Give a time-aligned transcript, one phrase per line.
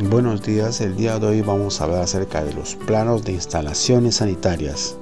[0.00, 4.16] Buenos días, el día de hoy vamos a hablar acerca de los planos de instalaciones
[4.16, 4.96] sanitarias,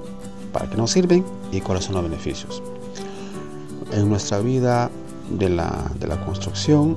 [0.52, 2.60] para qué nos sirven y cuáles son los beneficios.
[3.92, 4.90] En nuestra vida
[5.30, 6.96] de la, de la construcción,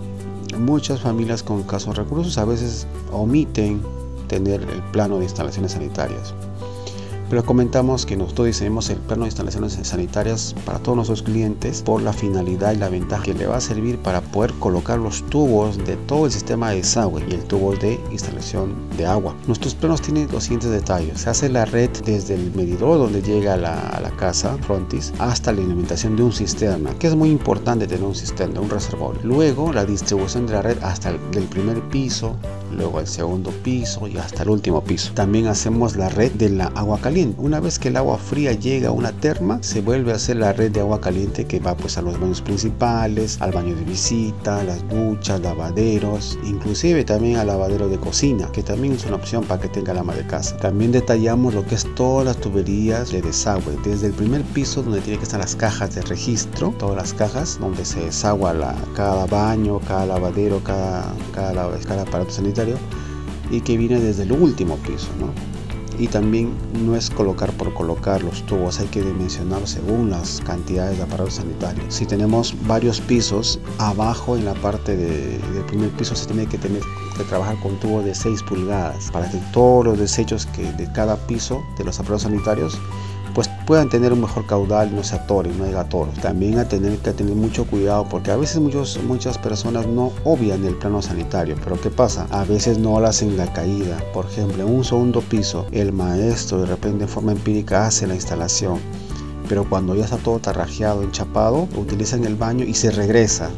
[0.57, 3.83] muchas familias con casos recursos a veces omiten
[4.27, 6.33] tener el plano de instalaciones sanitarias.
[7.33, 11.99] Pero comentamos que nosotros diseñamos el plano de instalaciones sanitarias para todos nuestros clientes por
[11.99, 15.83] la finalidad y la ventaja que le va a servir para poder colocar los tubos
[15.83, 19.35] de todo el sistema de desagüe y el tubo de instalación de agua.
[19.47, 21.21] Nuestros planos tienen los siguientes detalles.
[21.21, 25.63] Se hace la red desde el medidor donde llega a la, casa, frontis, hasta la
[25.63, 29.19] alimentación de un cisterna, que es muy importante tener un cisterna, un reservorio.
[29.23, 32.35] Luego la distribución de la red hasta el del primer piso,
[32.73, 35.11] luego el segundo piso y hasta el último piso.
[35.13, 38.89] También hacemos la red de la agua caliente una vez que el agua fría llega
[38.89, 41.97] a una terma, se vuelve a hacer la red de agua caliente que va pues
[41.97, 47.89] a los baños principales, al baño de visita, las duchas, lavaderos, inclusive también al lavadero
[47.89, 50.57] de cocina, que también es una opción para que tenga la ama de casa.
[50.57, 55.01] También detallamos lo que es todas las tuberías de desagüe, desde el primer piso donde
[55.01, 58.53] tiene que estar las cajas de registro, todas las cajas donde se desagua
[58.95, 62.62] cada baño, cada lavadero, cada, cada, cada aparato sanitario
[63.51, 65.29] y que viene desde el último piso, ¿no?
[65.99, 66.53] y también
[66.85, 71.35] no es colocar por colocar los tubos, hay que dimensionar según las cantidades de aparatos
[71.35, 71.93] sanitarios.
[71.93, 76.57] Si tenemos varios pisos, abajo en la parte de, del primer piso se tiene que
[76.57, 76.81] tener
[77.17, 81.15] que trabajar con tubos de 6 pulgadas para que todos los desechos que de cada
[81.27, 82.79] piso de los aparatos sanitarios
[83.33, 86.15] pues puedan tener un mejor caudal y no se atoren, no hay atoros.
[86.19, 90.63] También a tener que tener mucho cuidado porque a veces muchos, muchas personas no obvian
[90.65, 92.27] el plano sanitario, pero ¿qué pasa?
[92.31, 93.97] A veces no lo hacen la caída.
[94.13, 98.15] Por ejemplo, en un segundo piso, el maestro de repente en forma empírica hace la
[98.15, 98.79] instalación
[99.47, 103.49] pero cuando ya está todo tarrajeado, enchapado, utilizan el baño y se regresa.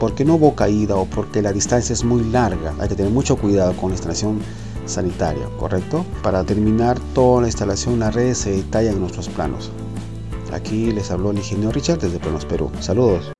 [0.00, 2.74] Porque no hubo caída o porque la distancia es muy larga.
[2.78, 4.40] Hay que tener mucho cuidado con la instalación
[4.88, 6.04] sanitario, ¿correcto?
[6.22, 9.70] Para terminar toda la instalación, la red se detalla en nuestros planos.
[10.52, 12.70] Aquí les habló el ingeniero Richard desde Planos Perú.
[12.80, 13.37] Saludos.